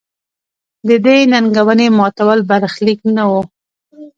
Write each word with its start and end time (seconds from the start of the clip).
د 0.87 0.89
دې 1.05 1.17
ننګونې 1.31 1.87
ماتول 1.97 2.39
برخلیک 2.49 2.99
نه 3.15 3.23
و. 3.29 3.31